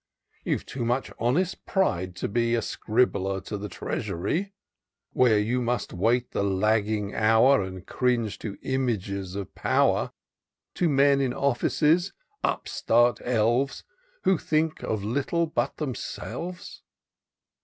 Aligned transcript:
—You've 0.43 0.65
too 0.65 0.83
much 0.83 1.11
honest 1.19 1.63
pride 1.67 2.15
to 2.15 2.27
be 2.27 2.55
A 2.55 2.61
scribbler 2.63 3.39
to 3.45 3.55
the 3.55 3.69
Treasury; 3.69 4.51
Where 5.13 5.37
you 5.37 5.61
must 5.61 5.93
wait 5.93 6.31
the 6.31 6.41
lagging 6.43 7.13
hour. 7.13 7.61
And 7.61 7.85
cringe 7.85 8.39
to 8.39 8.57
images 8.63 9.35
of 9.35 9.53
power; 9.53 10.11
To 10.73 10.89
men 10.89 11.21
in 11.21 11.35
office, 11.35 12.13
upstart 12.43 13.19
elves, 13.23 13.83
Who 14.23 14.39
think 14.39 14.81
of 14.81 15.03
little 15.03 15.45
but 15.45 15.77
themselves. 15.77 16.81